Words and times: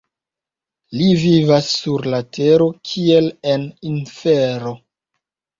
Li 1.01 1.09
vivas 1.23 1.69
sur 1.73 2.05
la 2.15 2.21
tero 2.37 2.69
kiel 2.93 3.29
en 3.53 3.69
infero. 3.93 4.77